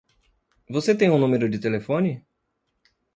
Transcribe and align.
Você 0.67 0.95
tem 0.95 1.11
um 1.11 1.17
número 1.19 1.47
de 1.47 1.59
telefone? 1.59 2.25